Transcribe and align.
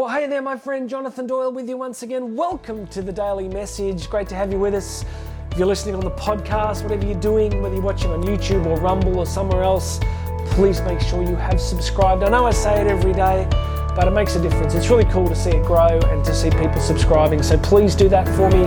Well, 0.00 0.08
hey 0.08 0.26
there, 0.28 0.40
my 0.40 0.56
friend 0.56 0.88
Jonathan 0.88 1.26
Doyle 1.26 1.52
with 1.52 1.68
you 1.68 1.76
once 1.76 2.02
again. 2.02 2.34
Welcome 2.34 2.86
to 2.86 3.02
the 3.02 3.12
Daily 3.12 3.48
Message. 3.48 4.08
Great 4.08 4.30
to 4.30 4.34
have 4.34 4.50
you 4.50 4.58
with 4.58 4.72
us. 4.72 5.04
If 5.52 5.58
you're 5.58 5.66
listening 5.66 5.94
on 5.94 6.00
the 6.00 6.10
podcast, 6.12 6.82
whatever 6.82 7.04
you're 7.04 7.20
doing, 7.20 7.60
whether 7.60 7.74
you're 7.74 7.84
watching 7.84 8.10
on 8.10 8.22
YouTube 8.22 8.64
or 8.64 8.80
Rumble 8.80 9.18
or 9.18 9.26
somewhere 9.26 9.62
else, 9.62 10.00
please 10.52 10.80
make 10.80 11.02
sure 11.02 11.22
you 11.22 11.36
have 11.36 11.60
subscribed. 11.60 12.22
I 12.22 12.30
know 12.30 12.46
I 12.46 12.50
say 12.50 12.80
it 12.80 12.86
every 12.86 13.12
day, 13.12 13.46
but 13.94 14.06
it 14.06 14.12
makes 14.12 14.36
a 14.36 14.40
difference. 14.40 14.74
It's 14.74 14.88
really 14.88 15.04
cool 15.06 15.28
to 15.28 15.34
see 15.34 15.50
it 15.50 15.64
grow 15.64 15.98
and 16.08 16.24
to 16.24 16.34
see 16.34 16.50
people 16.50 16.80
subscribing. 16.80 17.42
So 17.42 17.58
please 17.58 17.94
do 17.94 18.08
that 18.08 18.28
for 18.36 18.50
me. 18.50 18.66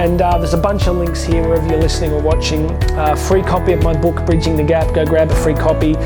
And 0.00 0.22
uh, 0.22 0.38
there's 0.38 0.54
a 0.54 0.58
bunch 0.58 0.86
of 0.86 0.96
links 0.96 1.22
here 1.22 1.42
wherever 1.42 1.66
you're 1.68 1.80
listening 1.80 2.12
or 2.12 2.20
watching. 2.20 2.70
Uh, 2.92 3.16
free 3.16 3.42
copy 3.42 3.72
of 3.72 3.82
my 3.82 3.96
book, 3.96 4.24
Bridging 4.26 4.56
the 4.56 4.62
Gap. 4.62 4.94
Go 4.94 5.04
grab 5.04 5.30
a 5.30 5.36
free 5.36 5.54
copy. 5.54 5.96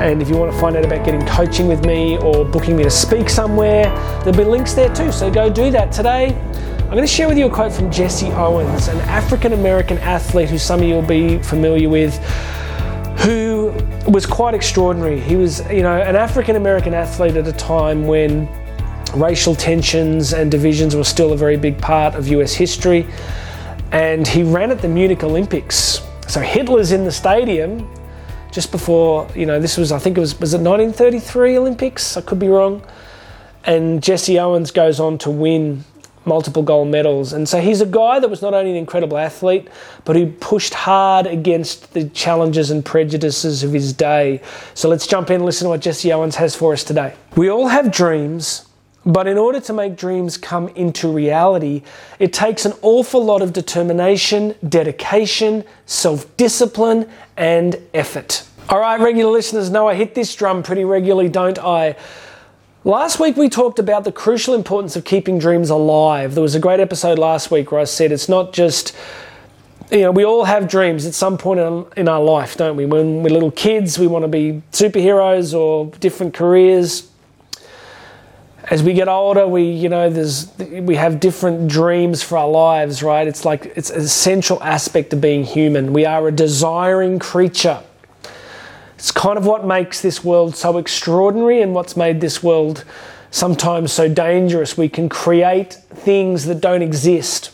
And 0.00 0.22
if 0.22 0.28
you 0.28 0.36
want 0.36 0.52
to 0.52 0.58
find 0.58 0.76
out 0.76 0.84
about 0.84 1.04
getting 1.04 1.26
coaching 1.26 1.66
with 1.66 1.84
me 1.84 2.18
or 2.18 2.44
booking 2.44 2.76
me 2.76 2.84
to 2.84 2.90
speak 2.90 3.28
somewhere, 3.28 3.84
there'll 4.24 4.36
be 4.36 4.44
links 4.44 4.74
there 4.74 4.94
too. 4.94 5.12
So 5.12 5.30
go 5.30 5.50
do 5.50 5.70
that 5.70 5.92
today. 5.92 6.38
I'm 6.92 6.96
going 6.96 7.08
to 7.08 7.12
share 7.12 7.26
with 7.26 7.38
you 7.38 7.46
a 7.46 7.50
quote 7.50 7.72
from 7.72 7.90
Jesse 7.90 8.30
Owens, 8.32 8.88
an 8.88 8.98
African 9.08 9.54
American 9.54 9.96
athlete 9.96 10.50
who 10.50 10.58
some 10.58 10.80
of 10.80 10.86
you 10.86 10.94
will 10.94 11.00
be 11.00 11.38
familiar 11.38 11.88
with, 11.88 12.14
who 13.18 13.72
was 14.08 14.26
quite 14.26 14.54
extraordinary. 14.54 15.20
He 15.20 15.36
was, 15.36 15.60
you 15.70 15.82
know, 15.82 16.00
an 16.00 16.16
African 16.16 16.56
American 16.56 16.94
athlete 16.94 17.36
at 17.36 17.46
a 17.46 17.52
time 17.52 18.06
when 18.06 18.48
racial 19.14 19.54
tensions 19.54 20.32
and 20.32 20.50
divisions 20.50 20.96
were 20.96 21.04
still 21.04 21.32
a 21.32 21.36
very 21.36 21.56
big 21.56 21.78
part 21.78 22.14
of 22.14 22.28
US 22.28 22.52
history. 22.52 23.06
And 23.92 24.26
he 24.26 24.42
ran 24.42 24.70
at 24.70 24.80
the 24.80 24.88
Munich 24.88 25.22
Olympics. 25.22 26.00
So 26.26 26.40
Hitler's 26.40 26.92
in 26.92 27.04
the 27.04 27.12
stadium 27.12 27.88
just 28.50 28.70
before, 28.70 29.28
you 29.34 29.46
know, 29.46 29.60
this 29.60 29.76
was, 29.76 29.92
I 29.92 29.98
think 29.98 30.16
it 30.16 30.20
was, 30.20 30.38
was 30.40 30.54
it 30.54 30.58
1933 30.58 31.58
Olympics? 31.58 32.16
I 32.16 32.22
could 32.22 32.38
be 32.38 32.48
wrong. 32.48 32.82
And 33.64 34.02
Jesse 34.02 34.38
Owens 34.38 34.70
goes 34.70 34.98
on 34.98 35.18
to 35.18 35.30
win 35.30 35.84
multiple 36.24 36.62
gold 36.62 36.88
medals. 36.88 37.32
And 37.32 37.48
so 37.48 37.60
he's 37.60 37.80
a 37.80 37.86
guy 37.86 38.18
that 38.20 38.28
was 38.28 38.42
not 38.42 38.54
only 38.54 38.70
an 38.70 38.76
incredible 38.76 39.18
athlete, 39.18 39.68
but 40.04 40.16
who 40.16 40.26
pushed 40.26 40.74
hard 40.74 41.26
against 41.26 41.92
the 41.92 42.08
challenges 42.10 42.70
and 42.70 42.84
prejudices 42.84 43.62
of 43.62 43.72
his 43.72 43.92
day. 43.92 44.40
So 44.74 44.88
let's 44.88 45.06
jump 45.06 45.30
in 45.30 45.36
and 45.36 45.44
listen 45.44 45.66
to 45.66 45.70
what 45.70 45.80
Jesse 45.80 46.12
Owens 46.12 46.36
has 46.36 46.54
for 46.54 46.72
us 46.72 46.84
today. 46.84 47.14
We 47.36 47.50
all 47.50 47.68
have 47.68 47.90
dreams. 47.90 48.66
But 49.04 49.26
in 49.26 49.36
order 49.36 49.58
to 49.58 49.72
make 49.72 49.96
dreams 49.96 50.36
come 50.36 50.68
into 50.68 51.12
reality, 51.12 51.82
it 52.20 52.32
takes 52.32 52.64
an 52.64 52.72
awful 52.82 53.24
lot 53.24 53.42
of 53.42 53.52
determination, 53.52 54.54
dedication, 54.68 55.64
self 55.86 56.36
discipline, 56.36 57.08
and 57.36 57.80
effort. 57.94 58.44
All 58.68 58.78
right, 58.78 59.00
regular 59.00 59.32
listeners 59.32 59.70
know 59.70 59.88
I 59.88 59.94
hit 59.94 60.14
this 60.14 60.34
drum 60.36 60.62
pretty 60.62 60.84
regularly, 60.84 61.28
don't 61.28 61.58
I? 61.58 61.96
Last 62.84 63.20
week 63.20 63.36
we 63.36 63.48
talked 63.48 63.78
about 63.78 64.02
the 64.02 64.10
crucial 64.10 64.54
importance 64.54 64.96
of 64.96 65.04
keeping 65.04 65.38
dreams 65.38 65.70
alive. 65.70 66.34
There 66.34 66.42
was 66.42 66.56
a 66.56 66.58
great 66.58 66.80
episode 66.80 67.16
last 67.16 67.48
week 67.48 67.70
where 67.70 67.80
I 67.80 67.84
said 67.84 68.10
it's 68.10 68.28
not 68.28 68.52
just 68.52 68.92
you 69.92 70.00
know, 70.00 70.10
we 70.10 70.24
all 70.24 70.42
have 70.44 70.68
dreams 70.68 71.06
at 71.06 71.14
some 71.14 71.38
point 71.38 71.60
in, 71.96 72.08
our 72.08 72.20
life, 72.20 72.56
don't 72.56 72.76
we? 72.76 72.86
When 72.86 73.22
we're 73.22 73.30
little 73.30 73.52
kids, 73.52 74.00
we 74.00 74.08
want 74.08 74.24
to 74.24 74.28
be 74.28 74.62
superheroes 74.72 75.56
or 75.56 75.92
different 76.00 76.34
careers. 76.34 77.08
As 78.64 78.82
we 78.82 78.94
get 78.94 79.06
older, 79.06 79.46
we, 79.46 79.62
you 79.62 79.88
know, 79.88 80.10
there's 80.10 80.50
we 80.58 80.96
have 80.96 81.20
different 81.20 81.68
dreams 81.68 82.20
for 82.20 82.36
our 82.36 82.48
lives, 82.48 83.00
right? 83.00 83.28
It's 83.28 83.44
like 83.44 83.66
it's 83.76 83.90
an 83.90 84.00
essential 84.00 84.60
aspect 84.60 85.12
of 85.12 85.20
being 85.20 85.44
human. 85.44 85.92
We 85.92 86.04
are 86.04 86.26
a 86.26 86.32
desiring 86.32 87.20
creature. 87.20 87.80
It's 89.02 89.10
kind 89.10 89.36
of 89.36 89.44
what 89.44 89.64
makes 89.64 90.00
this 90.00 90.22
world 90.22 90.54
so 90.54 90.78
extraordinary 90.78 91.60
and 91.60 91.74
what's 91.74 91.96
made 91.96 92.20
this 92.20 92.40
world 92.40 92.84
sometimes 93.32 93.92
so 93.92 94.08
dangerous. 94.08 94.78
We 94.78 94.88
can 94.88 95.08
create 95.08 95.72
things 95.72 96.44
that 96.44 96.60
don't 96.60 96.82
exist. 96.82 97.50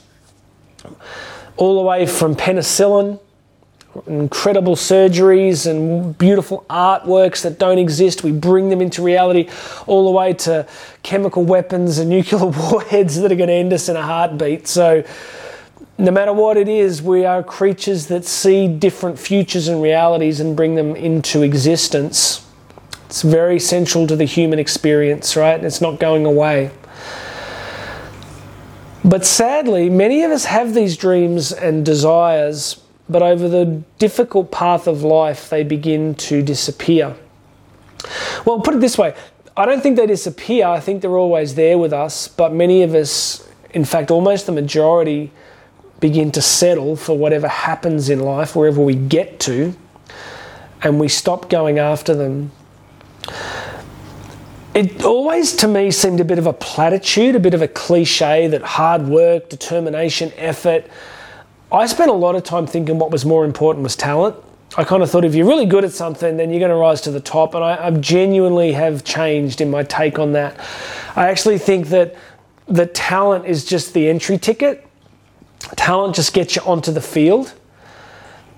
All 1.56 1.76
the 1.76 1.88
way 1.88 2.04
from 2.04 2.36
penicillin, 2.36 3.18
incredible 4.06 4.76
surgeries 4.76 5.66
and 5.66 6.18
beautiful 6.18 6.66
artworks 6.68 7.40
that 7.44 7.58
don't 7.58 7.78
exist, 7.78 8.22
we 8.22 8.30
bring 8.30 8.68
them 8.68 8.82
into 8.82 9.00
reality, 9.00 9.48
all 9.86 10.04
the 10.04 10.10
way 10.10 10.34
to 10.34 10.68
chemical 11.02 11.44
weapons 11.44 11.96
and 11.96 12.10
nuclear 12.10 12.44
warheads 12.70 13.18
that 13.22 13.32
are 13.32 13.36
going 13.36 13.48
to 13.48 13.54
end 13.54 13.72
us 13.72 13.88
in 13.88 13.96
a 13.96 14.02
heartbeat. 14.02 14.68
So, 14.68 15.02
no 15.98 16.12
matter 16.12 16.32
what 16.32 16.56
it 16.56 16.68
is, 16.68 17.02
we 17.02 17.24
are 17.24 17.42
creatures 17.42 18.06
that 18.06 18.24
see 18.24 18.68
different 18.68 19.18
futures 19.18 19.66
and 19.66 19.82
realities 19.82 20.38
and 20.38 20.56
bring 20.56 20.76
them 20.76 20.94
into 20.94 21.42
existence. 21.42 22.46
It's 23.06 23.22
very 23.22 23.58
central 23.58 24.06
to 24.06 24.14
the 24.14 24.24
human 24.24 24.60
experience, 24.60 25.36
right? 25.36 25.62
It's 25.62 25.80
not 25.80 25.98
going 25.98 26.24
away. 26.24 26.70
But 29.04 29.26
sadly, 29.26 29.90
many 29.90 30.22
of 30.22 30.30
us 30.30 30.44
have 30.44 30.72
these 30.74 30.96
dreams 30.96 31.50
and 31.50 31.84
desires, 31.84 32.80
but 33.08 33.22
over 33.22 33.48
the 33.48 33.82
difficult 33.98 34.52
path 34.52 34.86
of 34.86 35.02
life, 35.02 35.48
they 35.48 35.64
begin 35.64 36.14
to 36.16 36.42
disappear. 36.42 37.16
Well, 38.44 38.60
put 38.60 38.74
it 38.74 38.80
this 38.80 38.96
way 38.96 39.14
I 39.56 39.66
don't 39.66 39.82
think 39.82 39.96
they 39.96 40.06
disappear, 40.06 40.66
I 40.68 40.78
think 40.78 41.02
they're 41.02 41.16
always 41.16 41.56
there 41.56 41.78
with 41.78 41.92
us, 41.92 42.28
but 42.28 42.52
many 42.52 42.84
of 42.84 42.94
us, 42.94 43.48
in 43.70 43.84
fact, 43.84 44.12
almost 44.12 44.46
the 44.46 44.52
majority, 44.52 45.32
begin 46.00 46.30
to 46.32 46.42
settle 46.42 46.96
for 46.96 47.16
whatever 47.16 47.48
happens 47.48 48.08
in 48.08 48.20
life, 48.20 48.54
wherever 48.54 48.80
we 48.80 48.94
get 48.94 49.40
to, 49.40 49.74
and 50.82 51.00
we 51.00 51.08
stop 51.08 51.50
going 51.50 51.78
after 51.78 52.14
them. 52.14 52.52
It 54.74 55.02
always, 55.04 55.56
to 55.56 55.68
me, 55.68 55.90
seemed 55.90 56.20
a 56.20 56.24
bit 56.24 56.38
of 56.38 56.46
a 56.46 56.52
platitude, 56.52 57.34
a 57.34 57.40
bit 57.40 57.54
of 57.54 57.62
a 57.62 57.68
cliche 57.68 58.46
that 58.46 58.62
hard 58.62 59.08
work, 59.08 59.48
determination, 59.48 60.32
effort. 60.36 60.86
I 61.72 61.86
spent 61.86 62.10
a 62.10 62.14
lot 62.14 62.36
of 62.36 62.44
time 62.44 62.66
thinking 62.66 62.98
what 62.98 63.10
was 63.10 63.24
more 63.24 63.44
important 63.44 63.82
was 63.82 63.96
talent. 63.96 64.36
I 64.76 64.84
kind 64.84 65.02
of 65.02 65.10
thought 65.10 65.24
if 65.24 65.34
you're 65.34 65.46
really 65.46 65.66
good 65.66 65.84
at 65.84 65.92
something, 65.92 66.36
then 66.36 66.50
you're 66.50 66.60
going 66.60 66.70
to 66.70 66.76
rise 66.76 67.00
to 67.02 67.10
the 67.10 67.20
top. 67.20 67.54
And 67.54 67.64
I, 67.64 67.86
I 67.86 67.90
genuinely 67.90 68.72
have 68.72 69.02
changed 69.02 69.60
in 69.60 69.70
my 69.70 69.82
take 69.82 70.18
on 70.18 70.32
that. 70.32 70.56
I 71.16 71.28
actually 71.28 71.58
think 71.58 71.88
that 71.88 72.14
the 72.66 72.86
talent 72.86 73.46
is 73.46 73.64
just 73.64 73.94
the 73.94 74.08
entry 74.08 74.38
ticket 74.38 74.87
Talent 75.76 76.14
just 76.14 76.32
gets 76.32 76.56
you 76.56 76.62
onto 76.62 76.92
the 76.92 77.00
field. 77.00 77.54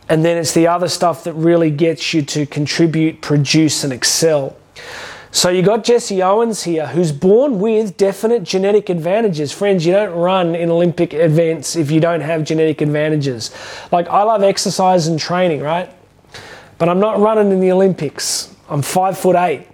And 0.08 0.24
then 0.24 0.36
it's 0.36 0.54
the 0.54 0.66
other 0.66 0.88
stuff 0.88 1.24
that 1.24 1.34
really 1.34 1.70
gets 1.70 2.12
you 2.12 2.22
to 2.22 2.44
contribute, 2.44 3.20
produce, 3.20 3.84
and 3.84 3.92
excel. 3.92 4.56
So 5.32 5.48
you 5.48 5.62
got 5.62 5.84
Jesse 5.84 6.20
Owens 6.20 6.64
here, 6.64 6.88
who's 6.88 7.12
born 7.12 7.60
with 7.60 7.96
definite 7.96 8.42
genetic 8.42 8.88
advantages. 8.88 9.52
Friends, 9.52 9.86
you 9.86 9.92
don't 9.92 10.12
run 10.12 10.56
in 10.56 10.68
Olympic 10.70 11.14
events 11.14 11.76
if 11.76 11.92
you 11.92 12.00
don't 12.00 12.20
have 12.20 12.42
genetic 12.42 12.80
advantages. 12.80 13.52
Like 13.92 14.08
I 14.08 14.24
love 14.24 14.42
exercise 14.42 15.06
and 15.06 15.20
training, 15.20 15.60
right? 15.60 15.88
But 16.78 16.88
I'm 16.88 16.98
not 16.98 17.20
running 17.20 17.52
in 17.52 17.60
the 17.60 17.70
Olympics. 17.70 18.52
I'm 18.68 18.82
five 18.82 19.16
foot 19.16 19.36
eight, 19.36 19.68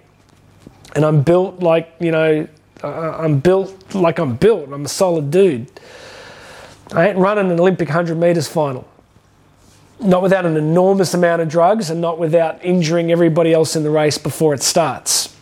and 0.95 1.03
I'm 1.03 1.23
built 1.23 1.59
like 1.59 1.91
you 1.99 2.11
know, 2.11 2.47
I'm 2.83 3.39
built 3.39 3.95
like 3.95 4.19
I'm 4.19 4.35
built. 4.35 4.71
I'm 4.71 4.85
a 4.85 4.89
solid 4.89 5.31
dude. 5.31 5.71
I 6.93 7.09
ain't 7.09 7.17
running 7.17 7.51
an 7.51 7.59
Olympic 7.59 7.89
100 7.89 8.17
metres 8.17 8.47
final. 8.47 8.87
Not 9.99 10.21
without 10.21 10.45
an 10.45 10.57
enormous 10.57 11.13
amount 11.13 11.41
of 11.41 11.49
drugs 11.49 11.89
and 11.89 11.99
not 11.99 12.19
without 12.19 12.63
injuring 12.63 13.11
everybody 13.11 13.53
else 13.53 13.75
in 13.75 13.83
the 13.83 13.89
race 13.89 14.17
before 14.17 14.53
it 14.53 14.61
starts. 14.61 15.35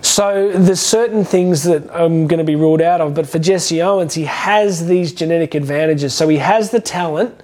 So 0.00 0.52
there's 0.52 0.80
certain 0.80 1.24
things 1.24 1.64
that 1.64 1.90
I'm 1.94 2.26
going 2.26 2.38
to 2.38 2.44
be 2.44 2.56
ruled 2.56 2.80
out 2.80 3.00
of, 3.00 3.14
but 3.14 3.26
for 3.26 3.38
Jesse 3.38 3.82
Owens, 3.82 4.14
he 4.14 4.24
has 4.24 4.86
these 4.86 5.12
genetic 5.12 5.54
advantages. 5.54 6.14
So 6.14 6.28
he 6.28 6.38
has 6.38 6.70
the 6.70 6.80
talent 6.80 7.42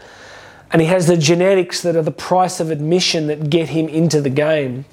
and 0.70 0.80
he 0.80 0.88
has 0.88 1.06
the 1.06 1.16
genetics 1.16 1.82
that 1.82 1.96
are 1.96 2.02
the 2.02 2.10
price 2.10 2.60
of 2.60 2.70
admission 2.70 3.26
that 3.26 3.50
get 3.50 3.70
him 3.70 3.88
into 3.88 4.20
the 4.20 4.30
game. 4.30 4.84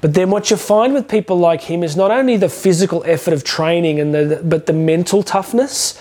But 0.00 0.14
then 0.14 0.30
what 0.30 0.50
you 0.50 0.56
find 0.56 0.94
with 0.94 1.06
people 1.06 1.36
like 1.36 1.62
him 1.62 1.84
is 1.84 1.96
not 1.96 2.10
only 2.10 2.36
the 2.36 2.48
physical 2.48 3.04
effort 3.06 3.32
of 3.32 3.44
training 3.44 4.00
and 4.00 4.12
the, 4.12 4.40
but 4.42 4.66
the 4.66 4.72
mental 4.72 5.22
toughness 5.22 6.00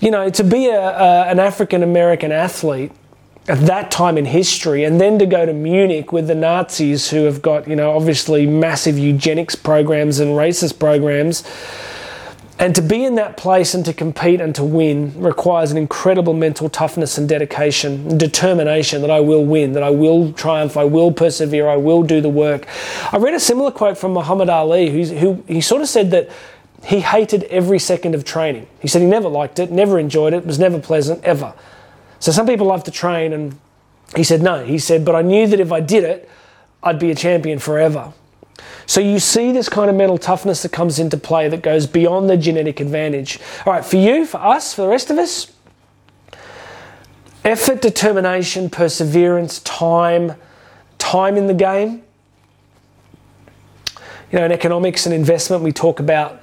you 0.00 0.10
know, 0.10 0.30
to 0.30 0.44
be 0.44 0.66
a, 0.66 0.80
a, 0.80 1.26
an 1.26 1.38
African 1.38 1.82
American 1.82 2.32
athlete 2.32 2.92
at 3.48 3.58
that 3.60 3.90
time 3.90 4.16
in 4.16 4.24
history 4.24 4.84
and 4.84 5.00
then 5.00 5.18
to 5.18 5.26
go 5.26 5.44
to 5.44 5.52
Munich 5.52 6.12
with 6.12 6.26
the 6.28 6.34
Nazis 6.34 7.10
who 7.10 7.24
have 7.24 7.42
got, 7.42 7.66
you 7.66 7.76
know, 7.76 7.94
obviously 7.96 8.46
massive 8.46 8.98
eugenics 8.98 9.54
programs 9.54 10.20
and 10.20 10.30
racist 10.32 10.78
programs. 10.78 11.42
And 12.58 12.74
to 12.74 12.82
be 12.82 13.04
in 13.06 13.14
that 13.14 13.38
place 13.38 13.72
and 13.72 13.82
to 13.86 13.94
compete 13.94 14.38
and 14.38 14.54
to 14.54 14.62
win 14.62 15.18
requires 15.18 15.70
an 15.70 15.78
incredible 15.78 16.34
mental 16.34 16.68
toughness 16.68 17.16
and 17.16 17.26
dedication 17.26 18.06
and 18.10 18.20
determination 18.20 19.00
that 19.00 19.10
I 19.10 19.20
will 19.20 19.46
win, 19.46 19.72
that 19.72 19.82
I 19.82 19.88
will 19.88 20.34
triumph, 20.34 20.76
I 20.76 20.84
will 20.84 21.10
persevere, 21.10 21.66
I 21.66 21.76
will 21.76 22.02
do 22.02 22.20
the 22.20 22.28
work. 22.28 22.66
I 23.12 23.16
read 23.16 23.32
a 23.32 23.40
similar 23.40 23.70
quote 23.70 23.96
from 23.96 24.12
Muhammad 24.12 24.50
Ali, 24.50 24.90
who, 24.90 25.04
who 25.16 25.44
he 25.48 25.62
sort 25.62 25.80
of 25.80 25.88
said 25.88 26.10
that 26.10 26.28
he 26.84 27.00
hated 27.00 27.44
every 27.44 27.78
second 27.78 28.14
of 28.14 28.24
training. 28.24 28.66
He 28.80 28.88
said 28.88 29.02
he 29.02 29.08
never 29.08 29.28
liked 29.28 29.58
it, 29.58 29.70
never 29.70 29.98
enjoyed 29.98 30.32
it, 30.32 30.46
was 30.46 30.58
never 30.58 30.78
pleasant, 30.78 31.22
ever. 31.24 31.54
So 32.18 32.32
some 32.32 32.46
people 32.46 32.66
love 32.66 32.84
to 32.84 32.90
train, 32.90 33.32
and 33.32 33.58
he 34.16 34.24
said 34.24 34.42
no. 34.42 34.64
He 34.64 34.78
said, 34.78 35.04
but 35.04 35.14
I 35.14 35.22
knew 35.22 35.46
that 35.46 35.60
if 35.60 35.72
I 35.72 35.80
did 35.80 36.04
it, 36.04 36.28
I'd 36.82 36.98
be 36.98 37.10
a 37.10 37.14
champion 37.14 37.58
forever. 37.58 38.12
So 38.86 39.00
you 39.00 39.18
see 39.18 39.52
this 39.52 39.68
kind 39.68 39.88
of 39.88 39.96
mental 39.96 40.18
toughness 40.18 40.62
that 40.62 40.72
comes 40.72 40.98
into 40.98 41.16
play 41.16 41.48
that 41.48 41.62
goes 41.62 41.86
beyond 41.86 42.28
the 42.28 42.36
genetic 42.36 42.80
advantage. 42.80 43.38
All 43.64 43.72
right, 43.72 43.84
for 43.84 43.96
you, 43.96 44.26
for 44.26 44.38
us, 44.38 44.74
for 44.74 44.82
the 44.82 44.88
rest 44.88 45.10
of 45.10 45.18
us, 45.18 45.52
effort, 47.44 47.80
determination, 47.80 48.68
perseverance, 48.68 49.60
time, 49.60 50.34
time 50.98 51.36
in 51.36 51.46
the 51.46 51.54
game. 51.54 52.02
You 54.32 54.38
know, 54.38 54.44
in 54.44 54.52
economics 54.52 55.06
and 55.06 55.14
investment, 55.14 55.62
we 55.62 55.72
talk 55.72 56.00
about, 56.00 56.40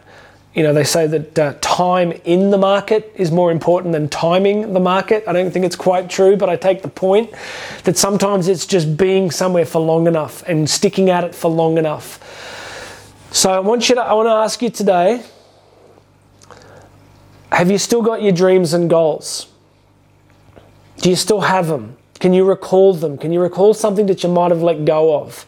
you 0.57 0.63
know, 0.63 0.73
they 0.73 0.83
say 0.83 1.05
that 1.05 1.37
uh, 1.37 1.53
time 1.61 2.11
in 2.25 2.49
the 2.49 2.57
market 2.57 3.13
is 3.15 3.31
more 3.31 3.51
important 3.51 3.91
than 3.93 4.09
timing 4.09 4.73
the 4.73 4.79
market. 4.79 5.23
I 5.27 5.33
don't 5.33 5.51
think 5.51 5.65
it's 5.65 5.75
quite 5.75 6.09
true, 6.09 6.35
but 6.35 6.49
I 6.49 6.55
take 6.55 6.81
the 6.81 6.87
point 6.87 7.31
that 7.83 7.95
sometimes 7.95 8.47
it's 8.47 8.65
just 8.65 8.97
being 8.97 9.29
somewhere 9.29 9.67
for 9.67 9.79
long 9.79 10.07
enough 10.07 10.41
and 10.47 10.67
sticking 10.67 11.11
at 11.11 11.23
it 11.23 11.35
for 11.35 11.51
long 11.51 11.77
enough. 11.77 12.19
So 13.31 13.51
I 13.51 13.59
want 13.59 13.87
you 13.87 13.93
to, 13.93 14.01
I 14.01 14.13
want 14.13 14.25
to 14.25 14.31
ask 14.31 14.59
you 14.63 14.71
today, 14.71 15.23
have 17.51 17.69
you 17.69 17.77
still 17.77 18.01
got 18.01 18.23
your 18.23 18.31
dreams 18.31 18.73
and 18.73 18.89
goals? 18.89 19.45
Do 21.01 21.11
you 21.11 21.15
still 21.15 21.41
have 21.41 21.67
them? 21.67 21.97
Can 22.19 22.33
you 22.33 22.43
recall 22.43 22.95
them? 22.95 23.19
Can 23.19 23.31
you 23.31 23.41
recall 23.41 23.75
something 23.75 24.07
that 24.07 24.23
you 24.23 24.29
might 24.29 24.49
have 24.49 24.63
let 24.63 24.85
go 24.85 25.21
of 25.21 25.45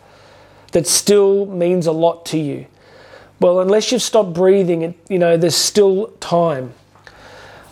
that 0.71 0.85
still 0.85 1.47
means 1.47 1.87
a 1.87 1.91
lot 1.91 2.27
to 2.27 2.37
you? 2.37 2.67
Well, 3.39 3.61
unless 3.61 3.91
you've 3.91 4.01
stopped 4.01 4.33
breathing, 4.33 4.95
you 5.09 5.19
know, 5.19 5.37
there's 5.37 5.55
still 5.55 6.07
time. 6.19 6.73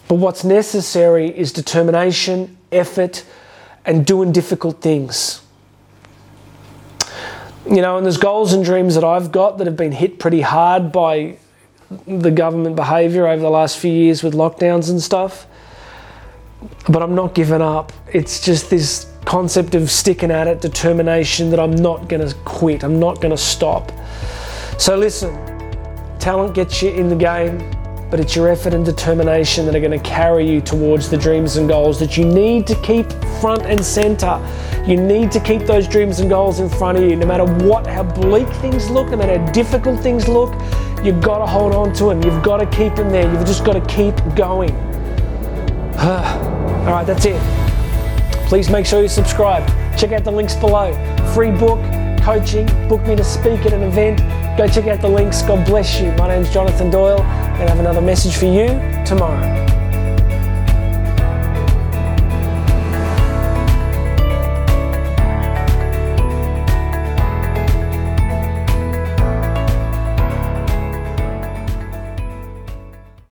But 0.07 0.15
what's 0.15 0.43
necessary 0.43 1.27
is 1.37 1.51
determination, 1.51 2.57
effort, 2.71 3.25
and 3.85 4.05
doing 4.05 4.31
difficult 4.31 4.81
things. 4.81 5.41
You 7.69 7.81
know, 7.81 7.97
and 7.97 8.05
there's 8.05 8.17
goals 8.17 8.53
and 8.53 8.63
dreams 8.63 8.95
that 8.95 9.03
I've 9.03 9.31
got 9.31 9.57
that 9.57 9.67
have 9.67 9.75
been 9.75 9.91
hit 9.91 10.19
pretty 10.19 10.41
hard 10.41 10.91
by 10.91 11.37
the 12.05 12.31
government 12.31 12.75
behaviour 12.77 13.27
over 13.27 13.41
the 13.41 13.49
last 13.49 13.77
few 13.77 13.91
years 13.91 14.23
with 14.23 14.33
lockdowns 14.33 14.89
and 14.89 15.01
stuff 15.01 15.47
but 16.89 17.01
I'm 17.01 17.15
not 17.15 17.33
giving 17.35 17.61
up. 17.61 17.91
It's 18.11 18.43
just 18.43 18.69
this 18.69 19.11
concept 19.25 19.75
of 19.75 19.91
sticking 19.91 20.31
at 20.31 20.47
it, 20.47 20.61
determination 20.61 21.49
that 21.51 21.59
I'm 21.59 21.75
not 21.75 22.07
going 22.07 22.27
to 22.27 22.33
quit, 22.45 22.83
I'm 22.83 22.99
not 22.99 23.21
going 23.21 23.31
to 23.31 23.37
stop. 23.41 23.91
So, 24.77 24.95
listen, 24.95 25.35
talent 26.27 26.53
gets 26.53 26.81
you 26.81 26.89
in 26.89 27.07
the 27.07 27.15
game, 27.15 27.57
but 28.11 28.19
it's 28.19 28.35
your 28.35 28.49
effort 28.49 28.73
and 28.73 28.83
determination 28.83 29.65
that 29.65 29.73
are 29.73 29.79
going 29.79 29.97
to 29.97 30.09
carry 30.09 30.45
you 30.45 30.59
towards 30.59 31.09
the 31.09 31.15
dreams 31.15 31.55
and 31.55 31.69
goals 31.69 31.97
that 32.01 32.17
you 32.17 32.25
need 32.25 32.67
to 32.67 32.75
keep 32.81 33.09
front 33.39 33.61
and 33.61 33.79
center. 33.81 34.37
You 34.85 34.97
need 34.97 35.31
to 35.31 35.39
keep 35.39 35.61
those 35.61 35.87
dreams 35.87 36.19
and 36.19 36.29
goals 36.29 36.59
in 36.59 36.67
front 36.67 36.97
of 36.97 37.05
you, 37.05 37.15
no 37.15 37.25
matter 37.25 37.45
what, 37.65 37.87
how 37.87 38.03
bleak 38.03 38.49
things 38.55 38.89
look, 38.89 39.07
no 39.07 39.15
matter 39.15 39.39
how 39.39 39.51
difficult 39.53 40.01
things 40.01 40.27
look. 40.27 40.53
You've 41.01 41.21
got 41.21 41.37
to 41.37 41.45
hold 41.45 41.73
on 41.73 41.93
to 41.93 42.07
them. 42.07 42.21
You've 42.21 42.43
got 42.43 42.57
to 42.57 42.65
keep 42.77 42.93
them 42.95 43.09
there. 43.09 43.31
You've 43.31 43.47
just 43.47 43.63
got 43.63 43.81
to 43.81 43.85
keep 43.85 44.17
going. 44.35 44.75
All 45.97 46.91
right, 46.91 47.05
that's 47.07 47.23
it. 47.23 47.41
Please 48.49 48.69
make 48.69 48.85
sure 48.85 49.01
you 49.01 49.07
subscribe. 49.07 49.65
Check 49.97 50.11
out 50.11 50.25
the 50.25 50.31
links 50.31 50.55
below. 50.55 50.91
Free 51.33 51.51
book, 51.51 51.79
coaching, 52.21 52.65
book 52.89 53.01
me 53.07 53.15
to 53.15 53.23
speak 53.23 53.61
at 53.61 53.71
an 53.71 53.83
event. 53.83 54.19
Go 54.57 54.67
check 54.67 54.87
out 54.87 55.01
the 55.01 55.07
links. 55.07 55.43
God 55.43 55.67
bless 55.67 56.01
you. 56.01 56.11
My 56.13 56.27
name's 56.27 56.51
Jonathan 56.51 56.89
Doyle, 56.89 57.21
and 57.21 57.63
I 57.63 57.69
have 57.69 57.79
another 57.79 58.01
message 58.01 58.37
for 58.37 58.45
you 58.45 58.65
tomorrow. 59.05 59.66